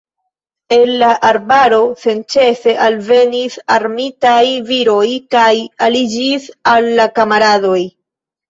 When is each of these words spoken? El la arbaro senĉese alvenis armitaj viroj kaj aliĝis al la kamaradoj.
El 0.75 0.93
la 1.01 1.09
arbaro 1.27 1.81
senĉese 2.05 2.73
alvenis 2.87 3.57
armitaj 3.75 4.41
viroj 4.71 5.07
kaj 5.37 5.53
aliĝis 5.89 6.49
al 6.73 6.89
la 7.03 7.07
kamaradoj. 7.21 7.81